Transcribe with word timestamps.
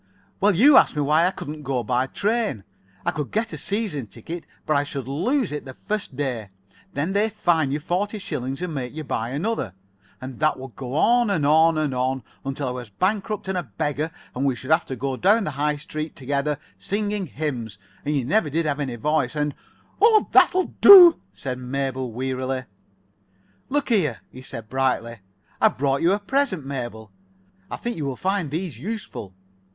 "Well, 0.39 0.55
you 0.55 0.77
asked 0.77 0.95
me 0.95 1.03
why 1.03 1.27
I 1.27 1.29
couldn't 1.29 1.61
go 1.61 1.83
by 1.83 2.07
train. 2.07 2.63
I 3.05 3.11
could 3.11 3.29
get 3.29 3.53
a 3.53 3.57
season 3.59 4.07
ticket, 4.07 4.47
but 4.65 4.75
I 4.75 4.83
should 4.83 5.07
lose 5.07 5.51
it 5.51 5.63
the 5.63 5.75
first 5.75 6.15
day. 6.15 6.49
Then 6.95 7.13
they 7.13 7.29
fine 7.29 7.69
you 7.69 7.79
forty 7.79 8.17
shillings, 8.17 8.63
and 8.63 8.73
make 8.73 8.95
you 8.95 9.03
buy 9.03 9.29
another. 9.29 9.75
And 10.19 10.39
that 10.39 10.57
would 10.57 10.75
go 10.75 10.95
on, 10.95 11.29
and 11.29 11.45
on, 11.45 11.77
and 11.77 11.93
on 11.93 12.23
until 12.43 12.67
I 12.67 12.71
was 12.71 12.89
bankrupt 12.89 13.47
and 13.47 13.55
a 13.55 13.61
beggar. 13.61 14.09
And 14.35 14.43
we 14.43 14.55
should 14.55 14.71
have 14.71 14.87
to 14.87 14.95
go 14.95 15.17
down 15.17 15.43
the 15.43 15.51
High 15.51 15.75
Street 15.75 16.15
together, 16.15 16.57
singing 16.79 17.27
[Pg 17.27 17.35
54]hymns. 17.37 17.77
And 18.03 18.15
you 18.15 18.25
never 18.25 18.49
did 18.49 18.65
have 18.65 18.79
any 18.79 18.95
voice, 18.95 19.35
and——" 19.35 19.53
"Oh, 20.01 20.27
that'll 20.31 20.73
do," 20.81 21.21
said 21.31 21.59
Mabel, 21.59 22.11
wearily. 22.11 22.63
"Look 23.69 23.89
here," 23.89 24.21
he 24.31 24.41
said, 24.41 24.67
brightly, 24.67 25.19
"I've 25.61 25.77
brought 25.77 26.01
you 26.01 26.11
a 26.13 26.17
present, 26.19 26.65
Mabel. 26.65 27.11
I 27.69 27.75
think 27.77 27.97
you 27.97 28.05
will 28.05 28.15
find 28.17 28.49
these 28.49 28.79
useful." 28.79 29.35